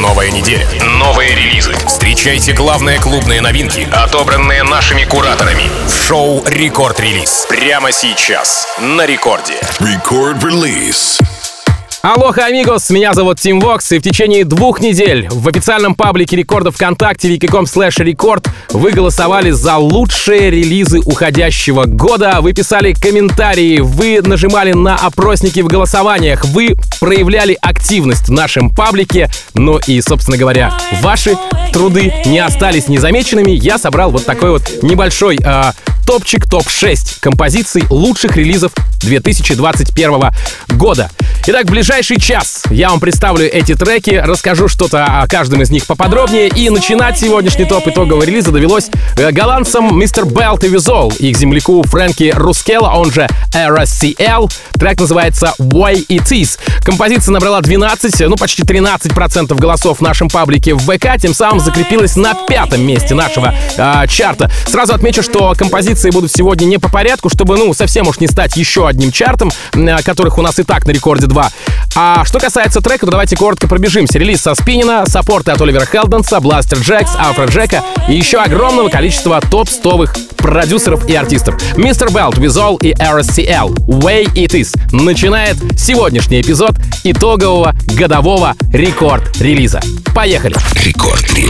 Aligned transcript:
Новая 0.00 0.30
неделя. 0.30 0.66
Новые 0.98 1.34
релизы. 1.34 1.74
Встречайте 1.86 2.54
главные 2.54 2.98
клубные 2.98 3.42
новинки, 3.42 3.86
отобранные 3.92 4.62
нашими 4.62 5.04
кураторами. 5.04 5.64
Шоу 6.06 6.42
«Record 6.46 6.90
Release». 6.90 7.44
Прямо 7.50 7.92
сейчас. 7.92 8.66
На 8.78 9.04
Record 9.04 9.60
е. 9.78 9.95
Record 9.95 10.48
Release. 10.48 11.18
Aloha, 12.02 12.46
amigos, 12.46 12.88
меня 12.88 13.12
зовут 13.12 13.40
Тим 13.40 13.60
Вокс, 13.60 13.92
и 13.92 13.98
в 13.98 14.02
течение 14.02 14.46
двух 14.46 14.80
недель 14.80 15.28
в 15.30 15.46
официальном 15.46 15.94
паблике 15.94 16.34
Рекорда 16.34 16.76
ВКонтакте 16.76 17.28
vk.com 17.28 17.64
slash 17.64 18.02
record 18.02 18.48
вы 18.70 18.92
голосовали 18.92 19.50
за 19.50 19.76
лучшие 19.76 20.48
релизы 20.48 21.00
уходящего 21.00 21.84
года, 21.84 22.38
вы 22.40 22.54
писали 22.54 22.94
комментарии, 22.94 23.80
вы 23.80 24.22
нажимали 24.22 24.72
на 24.72 24.96
опросники 24.96 25.60
в 25.60 25.66
голосованиях, 25.66 26.46
вы 26.46 26.74
проявляли 27.00 27.58
активность 27.60 28.28
в 28.28 28.32
нашем 28.32 28.70
паблике, 28.70 29.28
ну 29.52 29.78
и, 29.86 30.00
собственно 30.00 30.38
говоря, 30.38 30.72
ваши 31.02 31.36
труды 31.70 32.12
не 32.26 32.38
остались 32.38 32.88
незамеченными. 32.88 33.50
Я 33.50 33.78
собрал 33.78 34.10
вот 34.10 34.24
такой 34.24 34.50
вот 34.50 34.82
небольшой 34.82 35.38
э, 35.42 35.72
топчик, 36.06 36.48
топ-6 36.48 37.18
композиций 37.20 37.84
лучших 37.88 38.36
релизов 38.36 38.72
2021 39.00 40.32
года. 40.70 41.08
Итак, 41.46 41.66
в 41.66 41.70
ближайший 41.70 42.20
час 42.20 42.64
я 42.70 42.90
вам 42.90 43.00
представлю 43.00 43.46
эти 43.46 43.74
треки, 43.74 44.10
расскажу 44.10 44.68
что-то 44.68 45.04
о 45.04 45.26
каждом 45.26 45.62
из 45.62 45.70
них 45.70 45.86
поподробнее, 45.86 46.48
и 46.48 46.68
начинать 46.68 47.18
сегодняшний 47.18 47.64
топ 47.64 47.86
итогового 47.86 48.24
релиза 48.24 48.50
довелось 48.50 48.90
э, 49.16 49.30
голландцам 49.30 49.98
Мистер 49.98 50.26
Белт 50.26 50.64
и 50.64 50.68
Визол, 50.68 51.12
их 51.18 51.36
земляку 51.36 51.82
Фрэнки 51.84 52.32
Рускела, 52.36 52.90
он 52.90 53.10
же 53.12 53.28
RSCL. 53.54 54.52
Трек 54.72 55.00
называется 55.00 55.54
Why 55.58 56.06
It 56.08 56.28
Is. 56.32 56.58
Композиция 56.82 57.32
набрала 57.32 57.60
12, 57.60 58.28
ну 58.28 58.36
почти 58.36 58.62
13% 58.62 59.54
голосов 59.54 59.98
в 59.98 60.00
нашем 60.02 60.28
паблике 60.28 60.74
в 60.74 60.80
ВК, 60.80 61.20
тем 61.20 61.34
самым 61.34 61.59
закрепилась 61.60 62.16
на 62.16 62.34
пятом 62.34 62.82
месте 62.82 63.14
нашего 63.14 63.54
э, 63.76 64.06
чарта. 64.08 64.50
Сразу 64.66 64.94
отмечу, 64.94 65.22
что 65.22 65.54
композиции 65.56 66.10
будут 66.10 66.32
сегодня 66.32 66.66
не 66.66 66.78
по 66.78 66.90
порядку, 66.90 67.28
чтобы, 67.28 67.56
ну, 67.56 67.72
совсем 67.74 68.08
уж 68.08 68.20
не 68.20 68.26
стать 68.26 68.56
еще 68.56 68.86
одним 68.86 69.12
чартом, 69.12 69.50
э, 69.74 70.02
которых 70.02 70.38
у 70.38 70.42
нас 70.42 70.58
и 70.58 70.62
так 70.62 70.86
на 70.86 70.90
рекорде 70.90 71.26
2. 71.26 71.50
А 71.96 72.24
что 72.24 72.38
касается 72.38 72.80
трека, 72.80 73.06
то 73.06 73.12
давайте 73.12 73.36
коротко 73.36 73.68
пробежимся. 73.68 74.18
Релиз 74.18 74.40
со 74.40 74.54
Спинина, 74.54 75.04
саппорты 75.06 75.50
от 75.50 75.60
Оливера 75.60 75.84
Хелденса, 75.84 76.40
Бластер 76.40 76.78
Джекс, 76.78 77.10
Алфра 77.18 77.46
Джека 77.46 77.82
и 78.08 78.14
еще 78.14 78.38
огромного 78.38 78.88
количества 78.88 79.40
топ-стовых 79.40 80.14
продюсеров 80.36 81.08
и 81.08 81.14
артистов. 81.14 81.56
Мистер 81.76 82.10
Белт, 82.10 82.38
Визол 82.38 82.76
и 82.76 82.92
RSCL. 82.92 83.74
Way 83.86 84.32
It 84.34 84.52
Is 84.52 84.74
начинает 84.92 85.56
сегодняшний 85.78 86.40
эпизод 86.40 86.72
итогового 87.04 87.74
годового 87.96 88.54
рекорд-релиза. 88.72 89.80
Поехали! 90.14 90.56
Рекорд-релиз. 90.84 91.49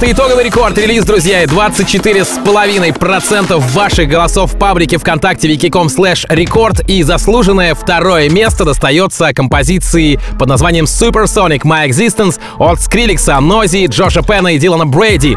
Это 0.00 0.12
итоговый 0.12 0.44
рекорд-релиз, 0.44 1.04
друзья, 1.04 1.42
и 1.42 1.46
24,5% 1.46 3.58
ваших 3.74 4.08
голосов 4.08 4.54
в 4.54 4.58
паблике 4.58 4.96
ВКонтакте 4.96 5.46
wiki.com 5.46 5.88
slash 5.88 6.24
рекорд 6.30 6.80
и 6.88 7.02
заслуженное 7.02 7.74
второе 7.74 8.30
место 8.30 8.64
достается 8.64 9.34
композиции 9.34 10.18
под 10.38 10.48
названием 10.48 10.86
Supersonic 10.86 11.64
My 11.64 11.86
Existence 11.86 12.40
от 12.58 12.80
Скриликса, 12.80 13.38
Нози, 13.40 13.88
Джоша 13.88 14.22
Пена 14.22 14.54
и 14.54 14.58
Дилана 14.58 14.86
Брейди. 14.86 15.36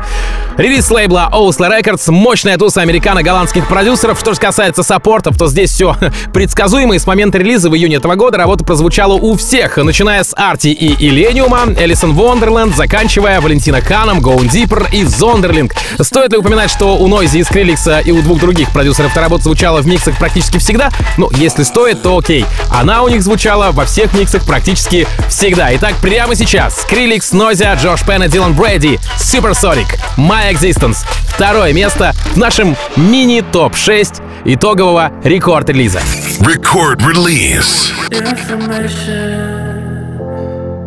Релиз 0.56 0.90
лейбла 0.92 1.30
Ousla 1.34 1.68
Records, 1.70 2.10
мощная 2.12 2.58
туса 2.58 2.80
американо-голландских 2.82 3.68
продюсеров. 3.68 4.18
Что 4.18 4.34
же 4.34 4.40
касается 4.40 4.84
саппортов, 4.84 5.38
то 5.38 5.48
здесь 5.48 5.72
все 5.72 5.98
предсказуемо, 6.34 6.96
и 6.96 7.00
с 7.00 7.08
момента 7.08 7.38
релиза 7.38 7.70
в 7.70 7.76
июне 7.76 7.98
этого 7.98 8.16
года 8.16 8.38
работа 8.38 8.64
прозвучала 8.64 9.16
у 9.16 9.36
всех, 9.36 9.76
начиная 9.76 10.24
с 10.24 10.34
Арти 10.38 10.68
и 10.68 10.94
Illenium, 10.94 11.78
Элисон 11.78 12.14
Вондерленд, 12.14 12.78
заканчивая 12.78 13.42
Валентина 13.42 13.82
Ханом, 13.82 14.20
Going 14.20 14.53
Deeper 14.54 14.88
и 14.92 15.04
Зондерлинг. 15.04 15.74
Стоит 16.00 16.32
ли 16.32 16.38
упоминать, 16.38 16.70
что 16.70 16.98
у 16.98 17.08
Нойзи 17.08 17.40
и 17.40 17.44
Скриликса 17.44 18.00
и 18.00 18.12
у 18.12 18.22
двух 18.22 18.40
других 18.40 18.70
продюсеров 18.72 19.12
эта 19.12 19.22
работа 19.22 19.46
звучала 19.46 19.82
в 19.82 19.88
миксах 19.88 20.16
практически 20.18 20.60
всегда? 20.60 20.92
Ну, 21.18 21.32
если 21.32 21.64
стоит, 21.64 22.04
то 22.04 22.18
окей. 22.18 22.46
Она 22.70 23.02
у 23.02 23.08
них 23.08 23.24
звучала 23.24 23.72
во 23.72 23.86
всех 23.86 24.14
миксах 24.14 24.46
практически 24.46 25.08
всегда. 25.28 25.76
Итак, 25.76 25.96
прямо 26.02 26.36
сейчас 26.36 26.82
Скриликс, 26.82 27.32
Нойзя, 27.32 27.74
Джош 27.74 28.06
Пен 28.06 28.24
и 28.24 28.30
Дилан 28.30 28.54
Брэди, 28.54 29.00
Supersonic, 29.18 29.98
My 30.18 30.52
Existence. 30.52 30.98
Второе 31.28 31.74
место 31.74 32.14
в 32.34 32.38
нашем 32.38 32.78
мини-топ-6 32.96 34.22
итогового 34.46 35.12
рекорд-релиза. 35.24 36.02
Рекорд-релиз. 36.42 37.92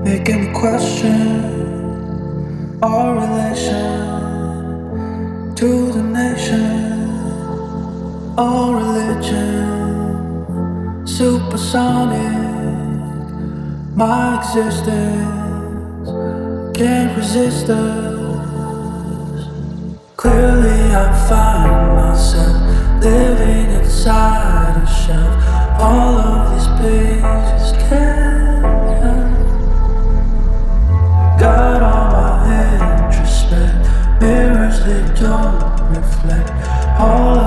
Making 0.05 0.39
me 0.39 0.53
question 0.53 1.46
our 2.83 3.15
relation 3.15 4.35
to 5.55 5.93
the 5.93 6.03
nation, 6.03 7.09
our 8.37 8.77
religion, 8.77 10.27
supersonic. 11.07 12.37
My 13.97 14.39
existence 14.39 16.11
can't 16.77 17.17
resist 17.17 17.71
us. 17.71 18.17
Clearly, 20.17 20.95
I 20.95 21.27
find 21.29 21.97
myself 21.97 22.57
living 23.03 23.71
inside 23.81 24.77
a 24.83 24.87
shell. 24.87 25.33
All 25.81 26.19
of 26.19 26.53
these 26.53 26.69
pages 26.79 27.73
can't 27.89 28.65
help. 29.03 29.37
Don't 35.19 35.81
reflect. 35.91 36.51
All 37.01 37.46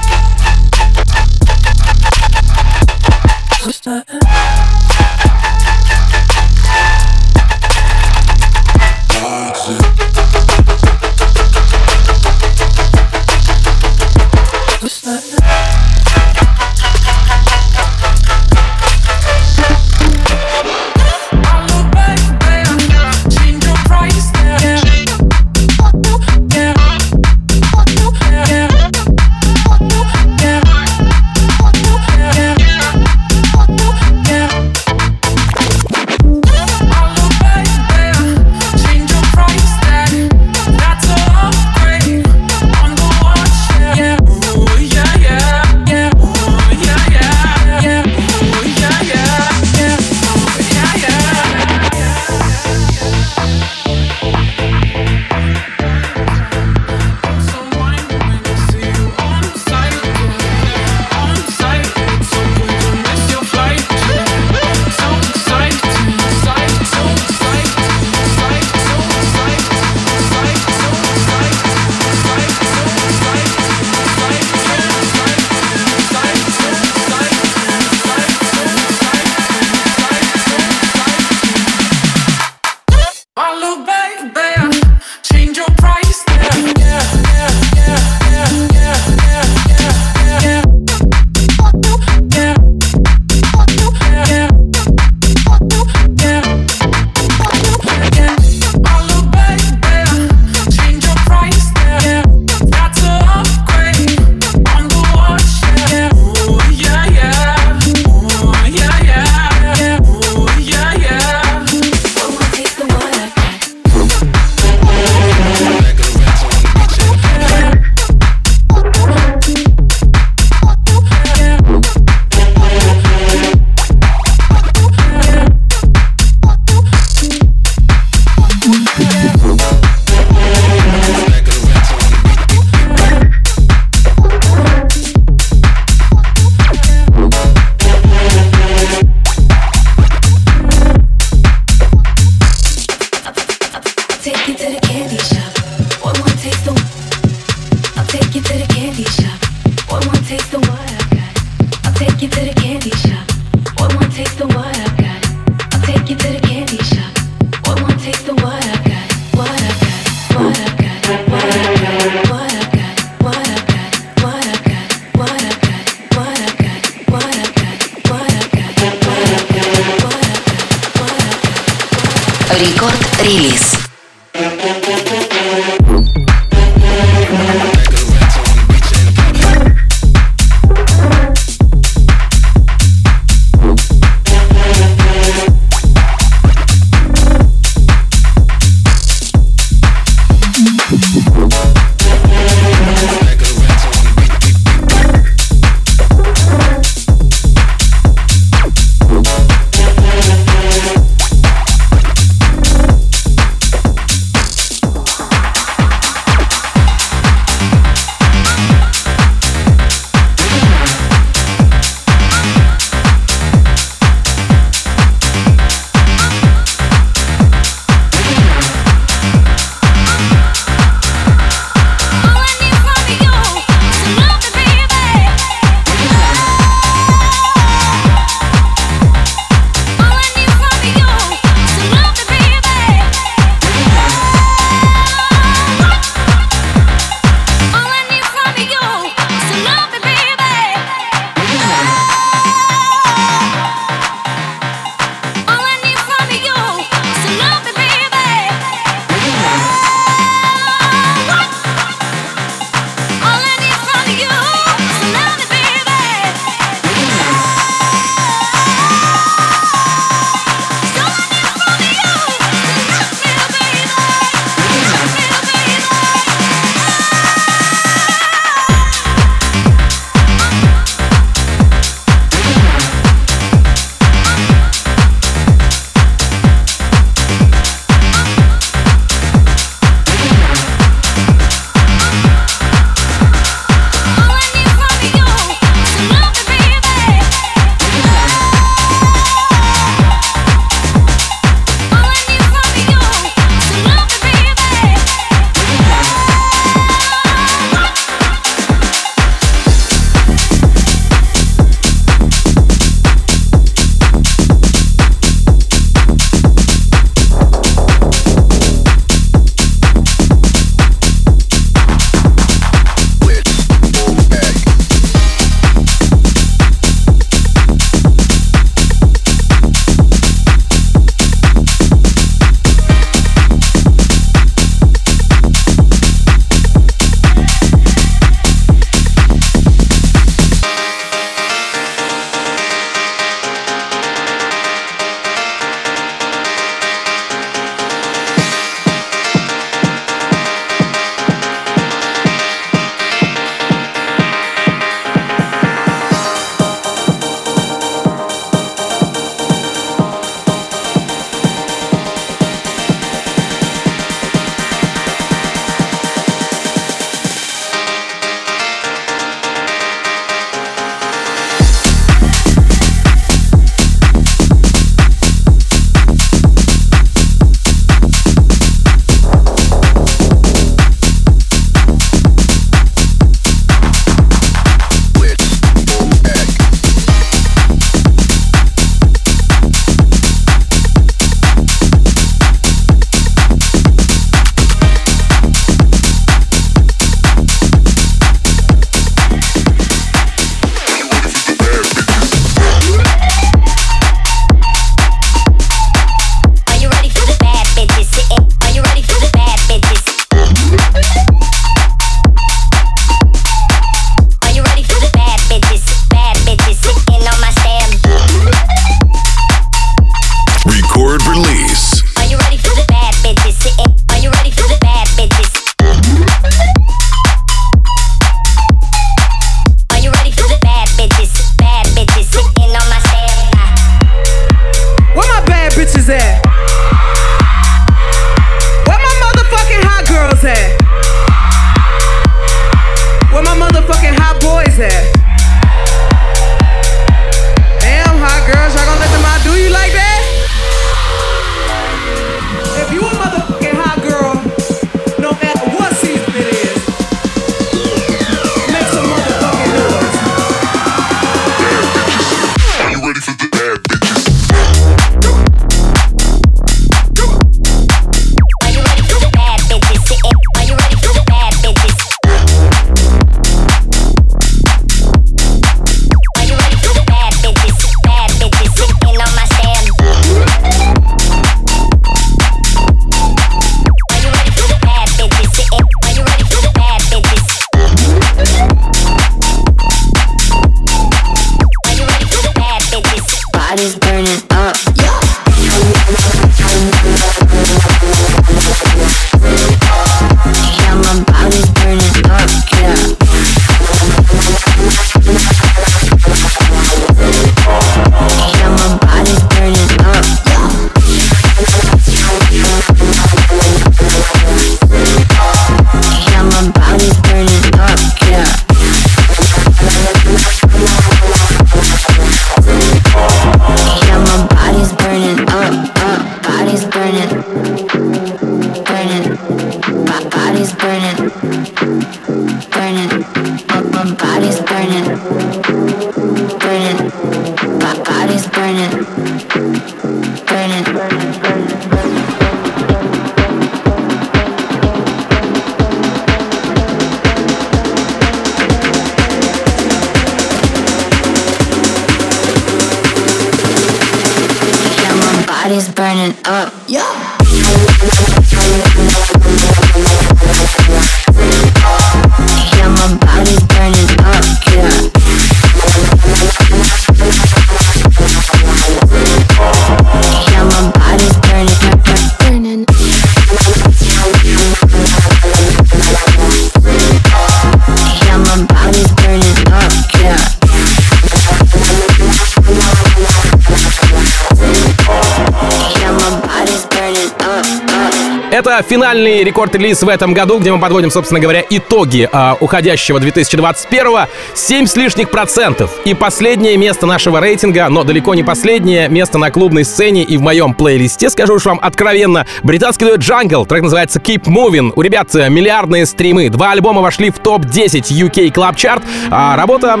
Это 578.54 578.80
финальный 578.88 579.42
Record 579.42 579.71
Release 579.71 580.04
в 580.04 580.08
этом 580.08 580.32
году, 580.32 580.60
где 580.60 580.70
мы 580.70 580.78
подводим, 580.78 581.10
собственно 581.10 581.40
говоря, 581.40 581.64
итоги 581.70 582.28
э, 582.32 582.54
уходящего 582.60 583.18
2021 583.18 584.28
7 584.54 584.86
с 584.86 584.94
лишних 584.94 585.32
процентов. 585.32 585.90
И 586.04 586.14
последнее 586.14 586.76
место 586.76 587.04
нашего 587.04 587.40
рейтинга, 587.40 587.88
но 587.88 588.04
далеко 588.04 588.32
не 588.36 588.44
последнее 588.44 589.08
место 589.08 589.38
на 589.38 589.50
клубной 589.50 589.84
сцене 589.84 590.22
и 590.22 590.36
в 590.36 590.40
моем 590.40 590.72
плейлисте, 590.72 591.30
скажу 591.30 591.54
уж 591.54 591.64
вам 591.64 591.80
откровенно, 591.82 592.46
британский 592.62 593.06
дуэт 593.06 593.22
Jungle, 593.22 593.66
трек 593.66 593.82
называется 593.82 594.20
Keep 594.20 594.44
Moving. 594.44 594.92
У 594.94 595.02
ребят 595.02 595.34
э, 595.34 595.50
миллиардные 595.50 596.06
стримы, 596.06 596.48
два 596.48 596.70
альбома 596.70 597.02
вошли 597.02 597.32
в 597.32 597.40
топ-10 597.40 598.02
UK 598.02 598.52
Club 598.52 598.76
Chart, 598.76 599.02
а 599.32 599.56
работа 599.56 599.96
э, 599.98 600.00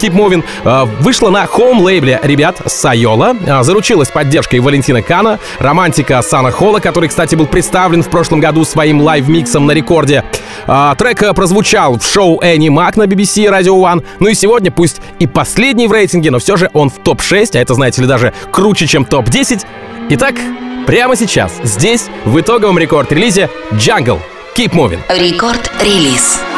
Keep 0.00 0.14
Moving 0.14 0.42
э, 0.64 0.84
вышла 0.98 1.30
на 1.30 1.46
home-лейбле 1.46 2.18
ребят 2.24 2.56
Caiola, 2.66 3.36
э, 3.46 3.62
заручилась 3.62 4.08
поддержкой 4.08 4.58
Валентино 4.58 5.00
Кана, 5.00 5.38
романтика 5.60 6.20
Сана 6.22 6.50
Холо, 6.50 6.80
который, 6.80 7.08
кстати, 7.08 7.36
был 7.36 7.46
представлен 7.46 7.83
представлен 7.84 8.02
в 8.02 8.10
прошлом 8.10 8.40
году 8.40 8.64
своим 8.64 9.00
live-миксом 9.02 9.66
на 9.66 9.72
рекорде. 9.72 10.24
А, 10.66 10.94
трек 10.94 11.34
прозвучал 11.34 11.98
в 11.98 12.06
шоу 12.06 12.40
Энни 12.40 12.70
Мак 12.70 12.96
на 12.96 13.02
BBC 13.02 13.44
Radio 13.50 13.78
One. 13.80 14.02
Ну 14.20 14.28
и 14.28 14.34
сегодня, 14.34 14.70
пусть 14.70 15.02
и 15.18 15.26
последний 15.26 15.86
в 15.86 15.92
рейтинге, 15.92 16.30
но 16.30 16.38
все 16.38 16.56
же 16.56 16.70
он 16.72 16.88
в 16.88 16.94
топ-6, 16.94 17.50
а 17.54 17.58
это, 17.58 17.74
знаете 17.74 18.00
ли, 18.00 18.08
даже 18.08 18.32
круче, 18.50 18.86
чем 18.86 19.04
топ-10. 19.04 19.66
Итак, 20.10 20.34
прямо 20.86 21.14
сейчас, 21.14 21.52
здесь, 21.62 22.06
в 22.24 22.40
итоговом 22.40 22.78
рекорд-релизе 22.78 23.50
Jungle. 23.72 24.20
Keep 24.56 24.72
moving. 24.72 25.00
Рекорд-релиз. 25.08 26.53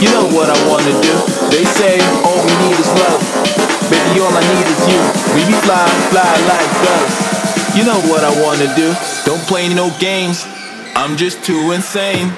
You 0.00 0.08
know 0.16 0.24
what 0.32 0.48
I 0.48 0.56
wanna 0.66 0.96
do. 1.02 1.14
They 1.52 1.64
say 1.76 2.00
all 2.24 2.40
we 2.40 2.52
need 2.64 2.78
is 2.80 2.88
love. 3.04 3.20
Baby, 3.92 4.20
all 4.20 4.32
I 4.32 4.40
need 4.40 4.66
is 4.66 4.80
you. 4.88 5.00
We 5.36 5.44
be 5.44 5.52
fly, 5.60 5.86
fly 6.08 6.32
like 6.48 6.70
doves. 6.80 7.76
You 7.76 7.84
know 7.84 8.00
what 8.08 8.24
I 8.24 8.32
wanna 8.42 8.74
do. 8.74 8.94
Don't 9.26 9.42
play 9.46 9.68
no 9.68 9.90
games. 10.00 10.46
I'm 10.96 11.18
just 11.18 11.44
too 11.44 11.72
insane. 11.72 12.32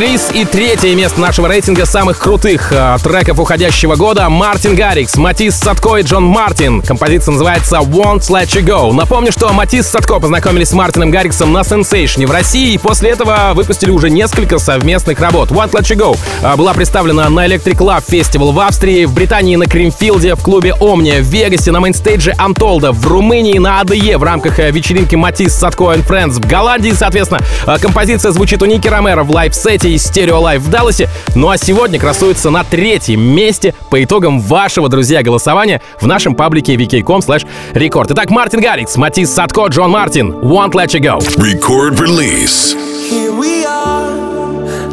релиз 0.00 0.30
и 0.32 0.44
третье 0.44 0.94
место 0.94 1.20
нашего 1.20 1.46
рейтинга 1.46 1.84
самых 1.84 2.18
крутых 2.18 2.72
э, 2.72 2.96
треков 3.02 3.38
уходящего 3.38 3.96
года 3.96 4.28
Мартин 4.30 4.74
Гаррикс, 4.74 5.16
Матис 5.16 5.56
Садко 5.56 5.96
и 5.96 6.02
Джон 6.02 6.24
Мартин. 6.24 6.80
Композиция 6.80 7.32
называется 7.32 7.76
Won't 7.76 8.22
Let 8.30 8.46
You 8.46 8.64
Go. 8.64 8.92
Напомню, 8.92 9.30
что 9.30 9.52
Матис 9.52 9.86
Садко 9.86 10.18
познакомились 10.18 10.68
с 10.68 10.72
Мартином 10.72 11.10
Гарриксом 11.10 11.52
на 11.52 11.60
Sensation 11.60 12.26
в 12.26 12.30
России 12.30 12.74
и 12.74 12.78
после 12.78 13.10
этого 13.10 13.52
выпустили 13.54 13.90
уже 13.90 14.08
несколько 14.10 14.58
совместных 14.58 15.20
работ. 15.20 15.50
Won't 15.50 15.72
Let 15.72 15.82
You 15.82 15.96
Go 15.96 16.18
э, 16.42 16.56
была 16.56 16.72
представлена 16.72 17.28
на 17.28 17.46
Electric 17.46 17.76
Love 17.76 18.04
Festival 18.08 18.52
в 18.52 18.60
Австрии, 18.60 19.04
в 19.04 19.12
Британии 19.12 19.56
на 19.56 19.66
Creamfield 19.66 20.23
е, 20.23 20.34
в 20.34 20.42
клубе 20.42 20.72
Омния, 20.80 21.20
в 21.20 21.26
Вегасе, 21.26 21.72
на 21.72 21.80
mainstage 21.80 22.34
е 22.38 22.44
Untold 22.44 22.80
а, 22.80 22.92
в 22.92 23.06
Румынии 23.06 23.58
на 23.58 23.80
ADE 23.80 24.16
в 24.16 24.22
рамках 24.22 24.60
э, 24.60 24.70
вечеринки 24.70 25.14
Матис 25.14 25.54
Садко 25.54 25.92
and 25.92 26.06
Friends 26.06 26.42
в 26.42 26.48
Голландии, 26.48 26.92
соответственно. 26.96 27.40
Э, 27.66 27.76
композиция 27.78 28.32
звучит 28.32 28.62
у 28.62 28.66
Ники 28.66 28.88
Ромеро 28.88 29.24
в 29.24 29.30
live-сете 29.30 29.89
версии 29.90 30.10
Stereo 30.10 30.40
Live 30.42 30.60
в 30.60 30.70
Далласе. 30.70 31.08
Ну 31.34 31.48
а 31.48 31.56
сегодня 31.56 31.98
красуется 31.98 32.50
на 32.50 32.64
третьем 32.64 33.20
месте 33.20 33.74
по 33.90 34.02
итогам 34.02 34.40
вашего, 34.40 34.88
друзья, 34.88 35.22
голосования 35.22 35.80
в 36.00 36.06
нашем 36.06 36.34
паблике 36.34 36.74
vk.com 36.74 37.20
slash 37.20 37.46
record. 37.72 38.06
Итак, 38.10 38.30
Мартин 38.30 38.60
Гаррикс, 38.60 38.96
Матис 38.96 39.32
Садко, 39.32 39.66
Джон 39.66 39.90
Мартин, 39.90 40.32
Won't 40.32 40.72
Let 40.72 40.88
You 40.88 41.00
Go. 41.00 41.18
Record 41.38 41.98
release. 41.98 42.74
Here 43.10 43.32
we 43.32 43.64
are, 43.64 44.10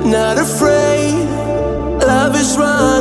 not 0.03 0.38
afraid, 0.38 1.27
love 2.01 2.36
is 2.36 2.57
right. 2.57 2.96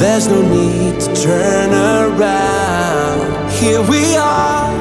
There's 0.00 0.28
no 0.28 0.40
need 0.40 0.98
to 0.98 1.14
turn 1.14 1.74
around. 1.74 3.50
Here 3.52 3.82
we 3.82 4.16
are, 4.16 4.72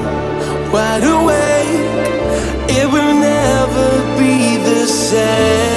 wide 0.72 1.04
awake. 1.04 2.70
It 2.70 2.88
will 2.90 3.20
never 3.20 4.18
be 4.18 4.56
the 4.64 4.86
same. 4.88 5.69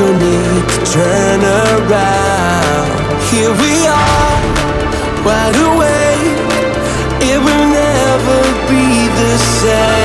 no 0.00 0.12
need 0.16 0.68
to 0.68 0.78
turn 0.96 1.40
around. 1.44 2.88
Here 3.30 3.52
we 3.62 3.74
are, 3.86 4.40
wide 5.26 5.58
awake. 5.68 6.40
It 7.30 7.38
will 7.46 7.66
never 7.82 8.40
be 8.70 8.86
the 9.20 9.32
same. 9.60 9.99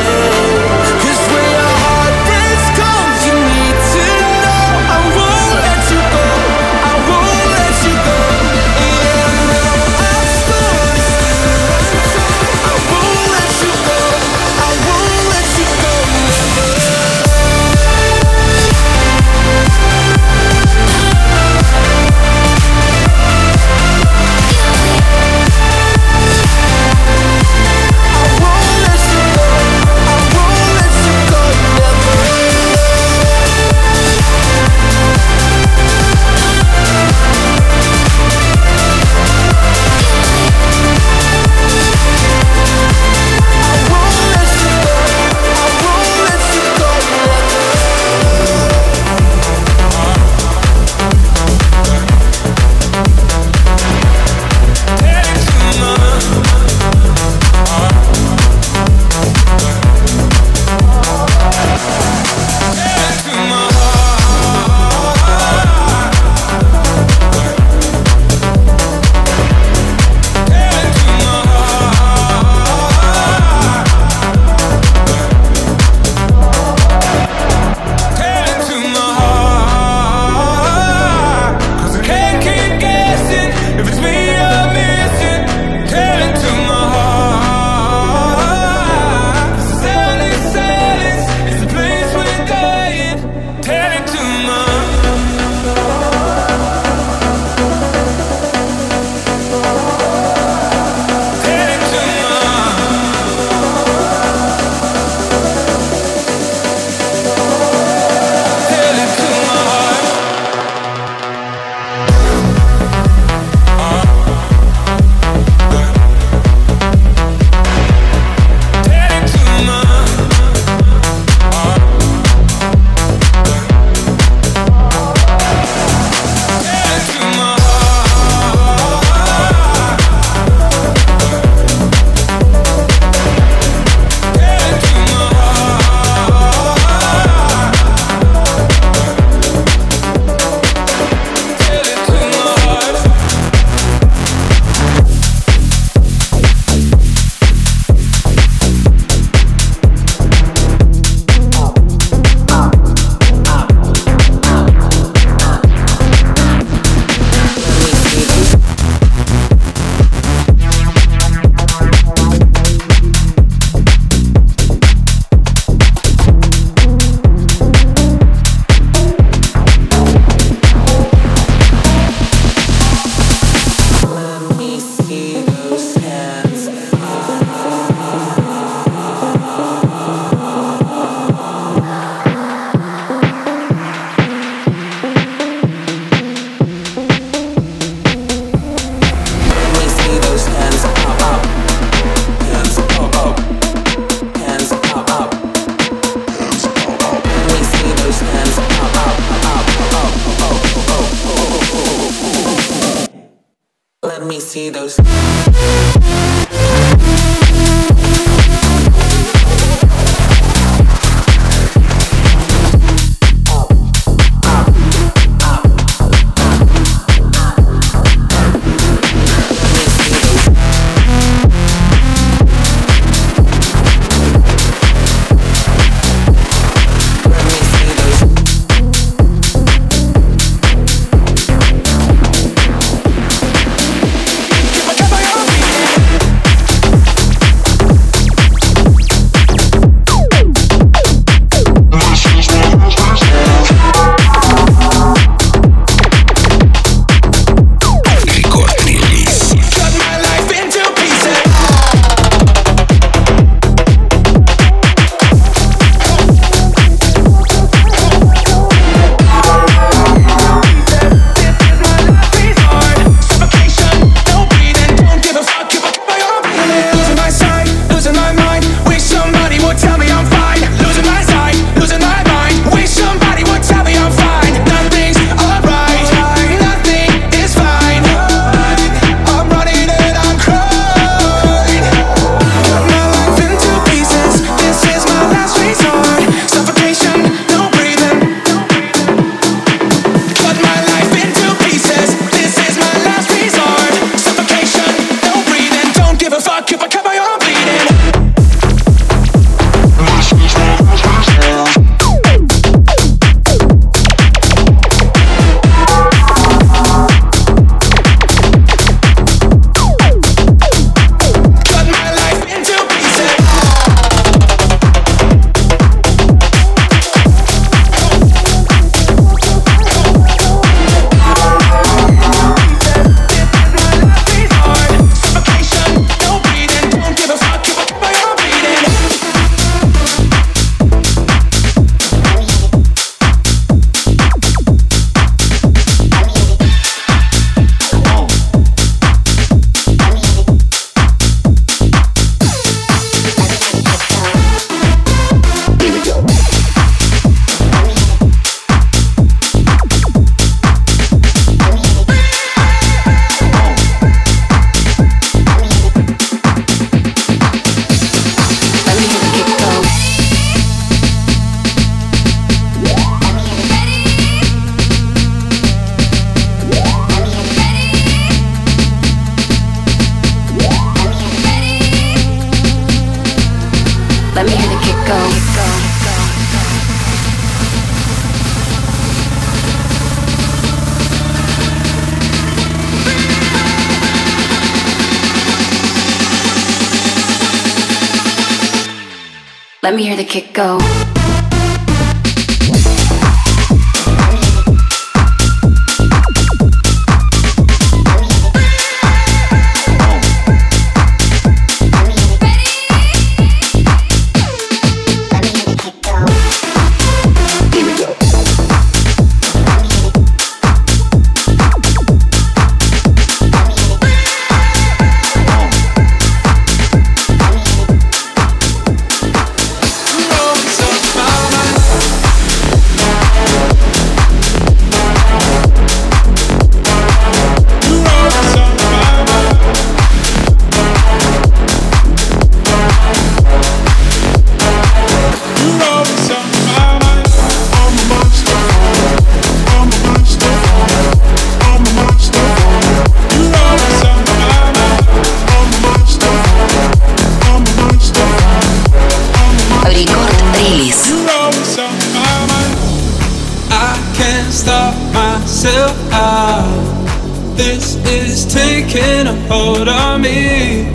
Hold 459.47 459.87
on 459.87 460.21
me. 460.21 460.87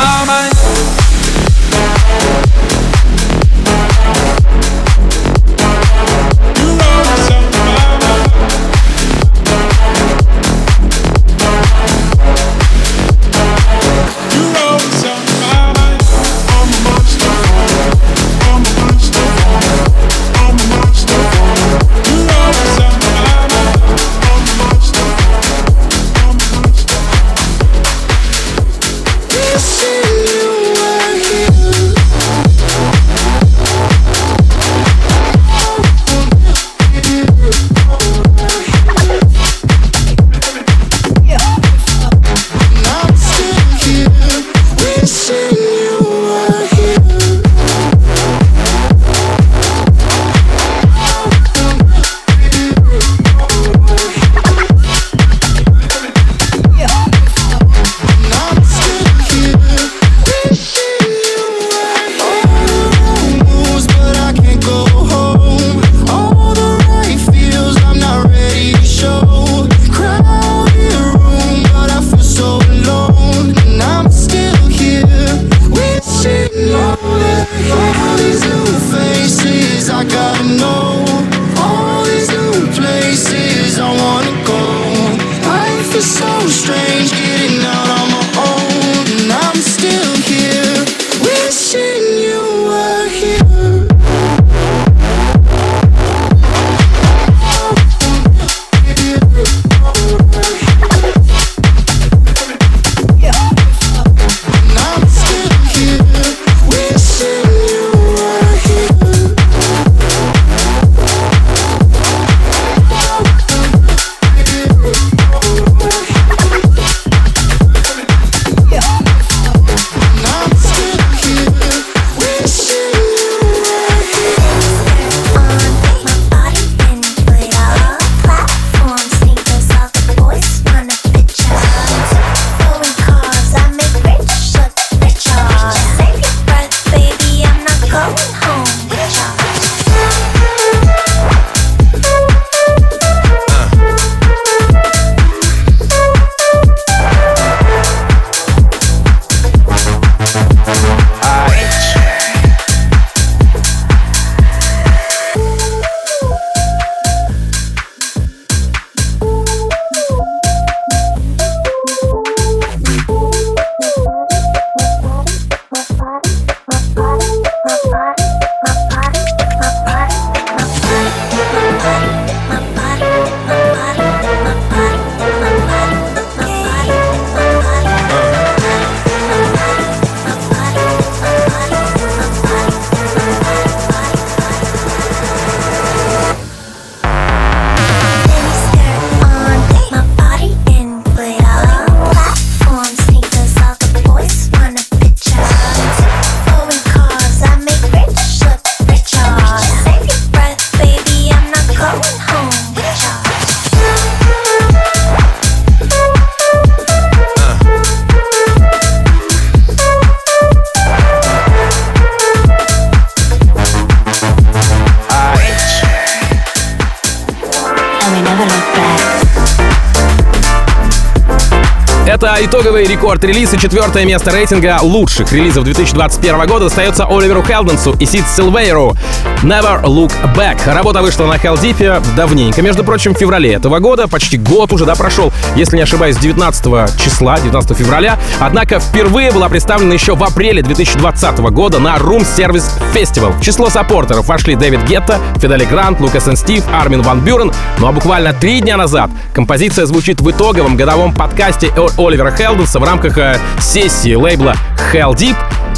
итоговый 222.47 222.85
рекорд-релиз 222.85 223.55
и 223.55 223.59
четвертое 223.59 224.05
место 224.05 224.31
рейтинга 224.31 224.79
лучших 224.81 225.33
релизов 225.33 225.65
2021 225.65 226.47
года 226.47 226.67
достается 226.67 227.05
Оливеру 227.05 227.43
Хелденсу 227.43 227.97
и 227.99 228.07
Сид 228.07 228.25
Силвейру 228.29 228.97
«Never 229.43 229.83
Look 229.83 230.13
Back». 230.37 230.59
Работа 230.73 231.03
вышла 231.03 231.27
на 231.27 231.35
Deep 231.35 232.03
давненько, 232.15 232.63
между 232.63 232.85
прочим, 232.85 233.15
в 233.15 233.19
феврале 233.19 233.55
этого 233.55 233.81
года, 233.81 234.07
почти 234.07 234.39
год 234.39 234.73
уже, 234.73 234.85
да, 234.85 234.95
прошел, 234.95 235.33
если 235.57 235.77
не 235.77 235.83
ошибаюсь, 235.83 236.17
19 236.19 237.01
числа, 237.01 237.41
19 237.41 237.77
февраля. 237.77 238.17
Однако 238.39 238.79
впервые 238.79 239.33
была 239.33 239.49
представлена 239.49 239.95
еще 239.95 240.15
в 240.15 240.23
апреле 240.23 240.63
2020 240.63 241.39
года 241.39 241.81
на 241.81 241.97
Room 241.97 242.21
Service 242.21 242.71
Festival. 242.95 243.37
В 243.39 243.43
число 243.43 243.71
саппортеров 243.71 244.29
вошли 244.29 244.55
Дэвид 244.55 244.85
Гетта, 244.85 245.19
Фидели 245.37 245.65
Грант, 245.65 246.01
Лукас 246.01 246.29
Эн 246.29 246.37
Стив, 246.37 246.63
Армин 246.73 247.03
Ван 247.03 247.21
Бюрен. 247.21 247.53
Ну 247.79 247.89
а 247.89 247.93
буквально 247.93 248.33
три 248.33 248.61
дня 248.61 248.77
назад 248.77 249.11
композиция 249.35 249.87
звучит 249.87 250.21
в 250.21 250.31
итоговом 250.31 250.77
годовом 250.77 251.13
подкасте 251.13 251.73
Оливера 251.99 252.36
Хелденса 252.37 252.79
в 252.79 252.85
рамках 252.85 253.17
э, 253.19 253.39
сессии 253.61 254.15
лейбла 254.15 254.55
Hell 254.93 255.15
Deep. 255.15 255.37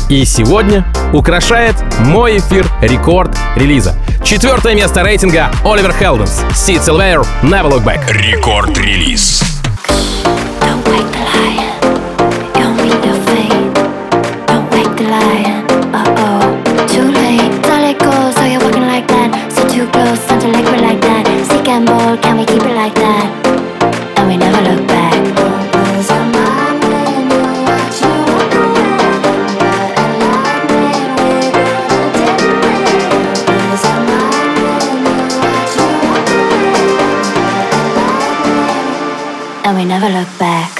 И 0.08 0.24
сегодня 0.24 0.84
украшает 1.12 1.76
мой 2.00 2.38
эфир 2.38 2.66
рекорд 2.80 3.36
релиза. 3.56 3.94
Четвертое 4.24 4.74
место 4.74 5.02
рейтинга 5.02 5.50
Оливер 5.64 5.92
Хелденс, 5.92 6.42
Сид 6.54 6.82
Силвейр, 6.82 7.20
Never 7.42 7.70
Look 7.70 7.84
Back. 7.84 8.10
Рекорд-релиз. 8.10 9.42
Don't 10.60 10.86
wake 10.88 11.12
the. 11.12 11.67
And 39.68 39.76
we 39.76 39.84
never 39.84 40.08
look 40.08 40.38
back. 40.38 40.77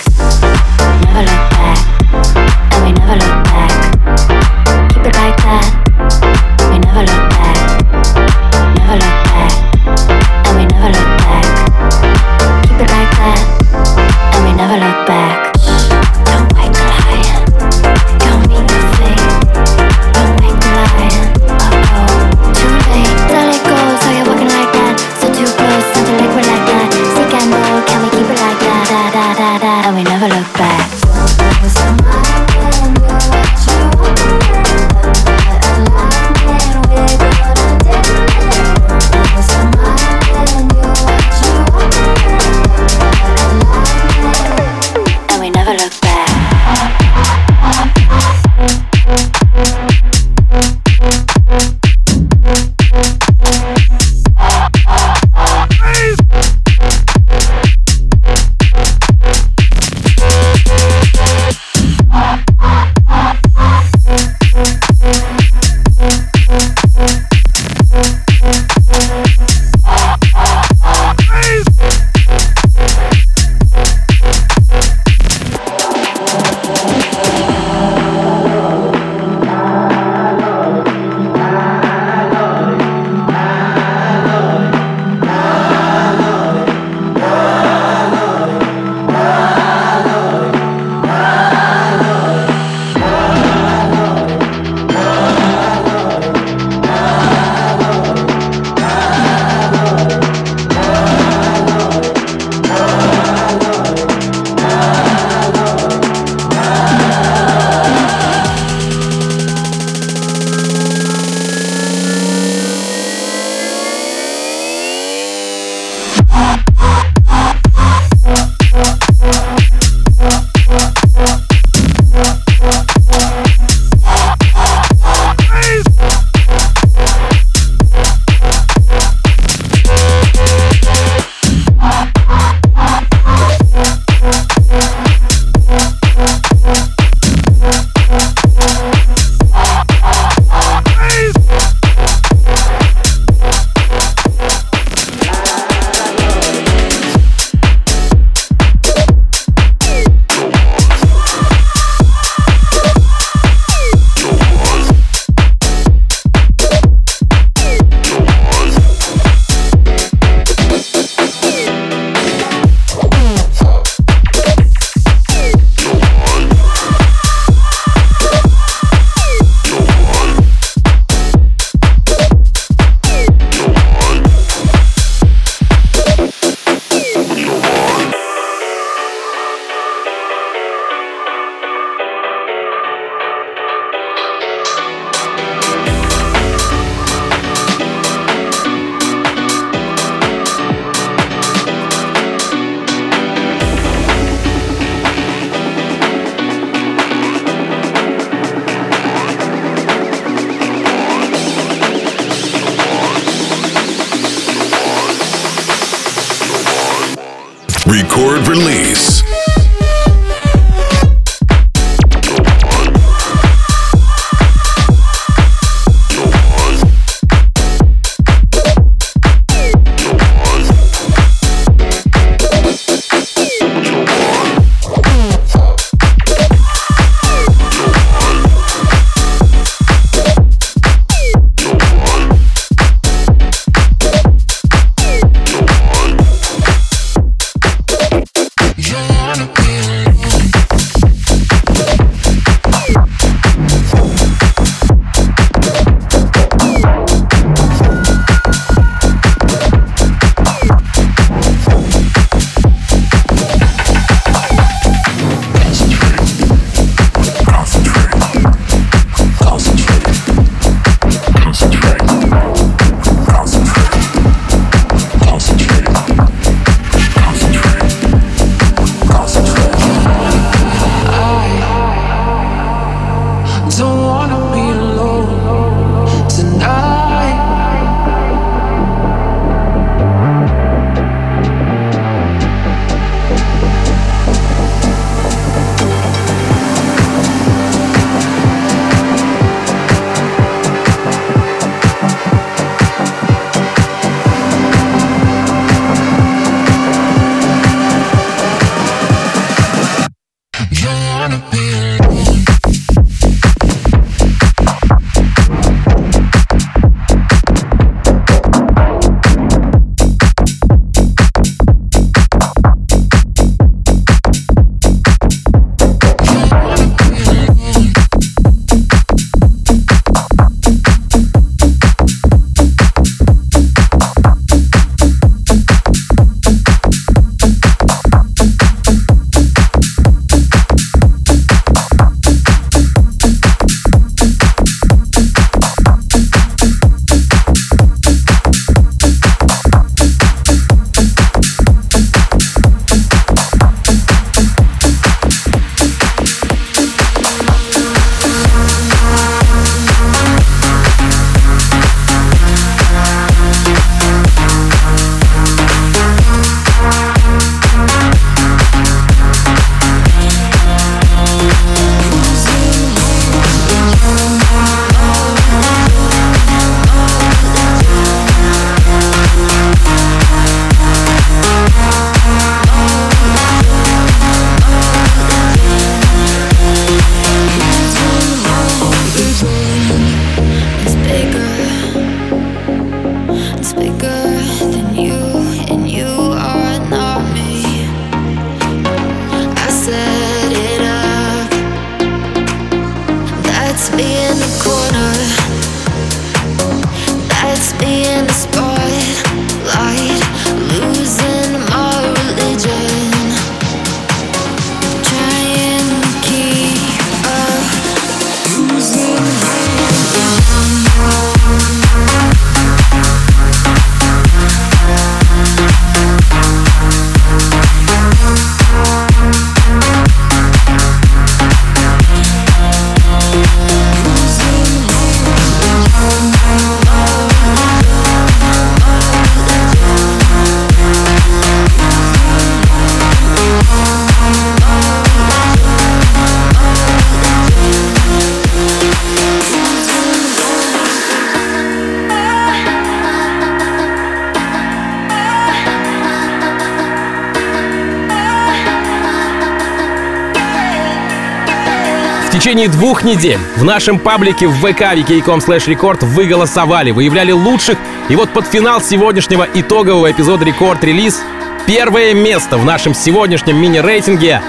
Течение 452.49 452.69
двух 452.69 453.05
недель. 453.05 453.39
В 453.57 453.65
нашем 453.65 453.99
паблике 453.99 454.47
в 454.47 454.55
ВК 454.55 454.81
vk.com 454.81 455.41
slash 455.41 455.67
record 455.67 456.03
вы 456.03 456.25
голосовали, 456.25 456.93
выявляли 456.93 457.31
лучших, 457.31 457.77
и 458.09 458.17
вот 458.17 458.31
под 458.31 458.47
финал 458.47 458.81
сегодняшнего 458.81 459.47
итогового 459.53 460.11
эпизода 460.11 460.47
Рекорд 460.47 460.83
Релиз. 460.83 461.21
Первое 461.67 462.15
место 462.15 462.57
в 462.57 462.65
нашем 462.65 462.95
сегодняшнем 462.95 463.59
мини-рейтинге. 463.59 464.41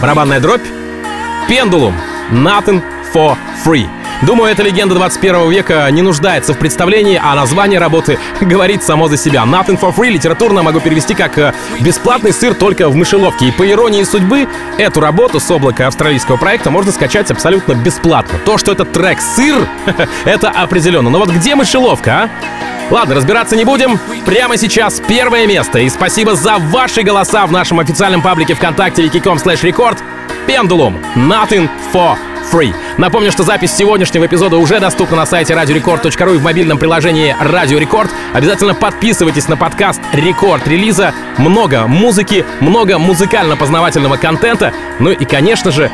Барабанная 0.00 0.38
дробь. 0.38 0.62
Пендулум. 1.48 1.96
Nothing 2.30 2.80
for 3.12 3.36
Free. 3.64 3.88
Думаю, 4.22 4.52
эта 4.52 4.62
легенда 4.62 4.94
21 4.94 5.50
века 5.50 5.90
не 5.90 6.00
нуждается 6.00 6.54
в 6.54 6.58
представлении, 6.58 7.20
а 7.20 7.34
название 7.34 7.80
работы 7.80 8.20
говорит 8.40 8.84
само 8.84 9.08
за 9.08 9.16
себя. 9.16 9.42
Nothing 9.42 9.80
for 9.80 9.92
Free 9.94 10.10
литературно 10.10 10.62
могу 10.62 10.78
перевести 10.78 11.14
как 11.14 11.36
э, 11.38 11.52
«бесплатный 11.80 12.32
сыр 12.32 12.54
только 12.54 12.88
в 12.88 12.94
мышеловке». 12.94 13.48
И 13.48 13.50
по 13.50 13.68
иронии 13.68 14.04
судьбы, 14.04 14.46
эту 14.78 15.00
работу 15.00 15.40
с 15.40 15.50
облака 15.50 15.88
австралийского 15.88 16.36
проекта 16.36 16.70
можно 16.70 16.92
скачать 16.92 17.32
абсолютно 17.32 17.72
бесплатно. 17.74 18.38
То, 18.44 18.58
что 18.58 18.70
этот 18.70 18.92
трек 18.92 19.20
«Сыр», 19.20 19.66
это 20.24 20.50
определенно. 20.50 21.10
Но 21.10 21.18
вот 21.18 21.30
где 21.30 21.56
мышеловка, 21.56 22.12
а? 22.12 22.30
Ладно, 22.90 23.16
разбираться 23.16 23.56
не 23.56 23.64
будем. 23.64 23.98
Прямо 24.24 24.56
сейчас 24.56 25.00
первое 25.08 25.46
место. 25.48 25.80
И 25.80 25.88
спасибо 25.88 26.36
за 26.36 26.58
ваши 26.58 27.02
голоса 27.02 27.44
в 27.46 27.50
нашем 27.50 27.80
официальном 27.80 28.22
паблике 28.22 28.54
ВКонтакте 28.54 29.04
wiki.com 29.04 29.38
slash 29.38 29.62
record. 29.62 29.98
Пендулум. 30.46 30.96
Nothing 31.16 31.68
for 31.92 32.16
free. 32.50 32.74
Напомню, 32.98 33.30
что 33.32 33.42
запись 33.42 33.72
сегодняшнего 33.72 34.26
эпизода 34.26 34.56
уже 34.56 34.80
доступна 34.80 35.18
на 35.18 35.26
сайте 35.26 35.54
radiorecord.ru 35.54 36.34
и 36.34 36.38
в 36.38 36.42
мобильном 36.42 36.78
приложении 36.78 37.36
Радио 37.40 37.78
Рекорд. 37.78 38.10
Обязательно 38.32 38.74
подписывайтесь 38.74 39.48
на 39.48 39.56
подкаст 39.56 40.00
Рекорд 40.12 40.66
релиза. 40.66 41.14
Много 41.38 41.86
музыки, 41.86 42.44
много 42.60 42.98
музыкально-познавательного 42.98 44.16
контента. 44.16 44.72
Ну 44.98 45.10
и, 45.10 45.24
конечно 45.24 45.70
же, 45.70 45.90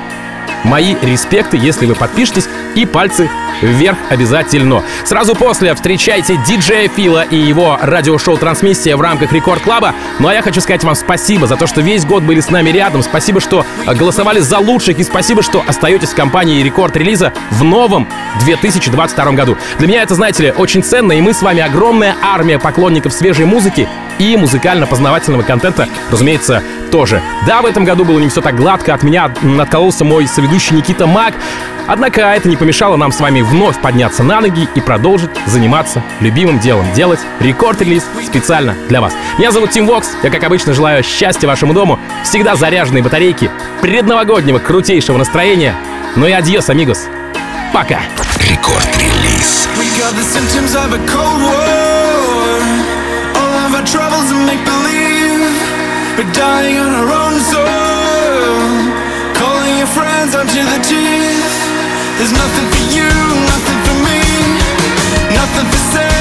Мои 0.65 0.95
респекты, 1.03 1.57
если 1.57 1.87
вы 1.87 1.95
подпишетесь, 1.95 2.49
и 2.75 2.87
пальцы 2.87 3.31
вверх 3.63 3.99
обязательно. 4.09 4.83
Сразу 5.05 5.35
после 5.35 5.75
встречайте 5.75 6.39
диджея 6.47 6.89
Фила 6.89 7.23
и 7.23 7.37
его 7.37 7.79
радиошоу 7.81 8.37
«Трансмиссия» 8.37 8.97
в 8.97 9.01
рамках 9.01 9.33
Рекорд 9.33 9.63
Клаба. 9.63 9.95
Ну 10.19 10.29
а 10.29 10.35
я 10.35 10.43
хочу 10.43 10.61
сказать 10.61 10.85
вам 10.85 10.95
спасибо 10.95 11.47
за 11.47 11.57
то, 11.57 11.67
что 11.67 11.81
весь 11.81 12.05
год 12.05 12.23
были 12.23 12.41
с 12.41 12.51
нами 12.51 12.71
рядом. 12.71 13.03
Спасибо, 13.03 13.41
что 13.41 13.65
голосовали 13.87 14.41
за 14.41 14.59
лучших. 14.59 14.99
И 14.99 15.05
спасибо, 15.05 15.43
что 15.43 15.63
остаетесь 15.67 16.11
в 16.11 16.15
компании 16.15 16.63
Рекорд 16.63 16.97
Релиза 16.97 17.33
в 17.51 17.65
новом 17.65 18.09
2022 18.41 19.33
году. 19.33 19.57
Для 19.79 19.89
меня 19.89 20.03
это, 20.03 20.15
знаете 20.15 20.45
ли, 20.45 20.53
очень 20.57 20.83
ценно. 20.83 21.13
И 21.13 21.21
мы 21.21 21.33
с 21.33 21.43
вами 21.43 21.61
огромная 21.61 22.17
армия 22.23 22.59
поклонников 22.59 23.13
свежей 23.13 23.47
музыки 23.47 23.89
и 24.19 24.37
музыкально-познавательного 24.37 25.43
контента, 25.43 25.89
разумеется, 26.11 26.63
тоже. 26.91 27.23
Да, 27.47 27.63
в 27.63 27.67
этом 27.67 27.85
году 27.85 28.05
было 28.05 28.19
не 28.19 28.29
все 28.29 28.41
так 28.41 28.57
гладко, 28.57 28.95
от 28.95 29.03
меня 29.03 29.31
откололся 29.61 30.05
мой 30.05 30.27
соведущий 30.39 30.77
Никита 30.77 31.09
Мак, 31.09 31.35
однако 31.89 32.21
это 32.21 32.49
не 32.49 32.57
помешало 32.57 32.95
нам 32.95 33.11
с 33.11 33.19
вами 33.19 33.41
вновь 33.41 33.83
подняться 33.83 34.23
на 34.23 34.41
ноги 34.41 34.69
и 34.77 34.81
продолжить 34.81 35.31
заниматься 35.47 36.01
любимым 36.21 36.61
делом, 36.61 36.87
делать 36.95 37.19
Record 37.41 37.70
Release 37.70 38.05
специально 38.25 38.77
для 38.89 39.01
вас. 39.01 39.13
Меня 39.37 39.51
зовут 39.51 39.73
Тим 39.73 39.85
Вокс, 39.89 40.11
я, 40.23 40.31
как 40.31 40.45
обычно, 40.45 40.75
желаю 40.75 41.03
счастья 41.03 41.49
вашему 41.49 41.75
дому, 41.75 41.99
всегда 42.23 42.55
заряженные 42.55 43.03
батарейки, 43.03 43.51
предновогоднего 43.81 44.61
крутейшего 44.61 45.19
настроения, 45.19 45.75
ну 46.15 46.29
и 46.29 46.31
adiós, 46.31 46.71
amigos. 46.71 47.09
Пока! 47.73 47.99
Record 48.49 48.99
Release. 48.99 49.67
We're 56.17 56.33
dying 56.33 56.77
on 56.79 56.95
our 56.95 57.11
own 57.13 57.39
soil. 57.39 57.88
friends 59.95 60.35
onto 60.35 60.63
the 60.73 60.79
teeth. 60.83 61.59
There's 62.19 62.33
nothing 62.33 62.67
for 62.73 62.85
you, 62.97 63.09
nothing 63.53 63.81
for 63.87 63.97
me, 64.07 64.21
nothing 65.35 65.67
for 65.71 65.83
sale. 65.93 66.18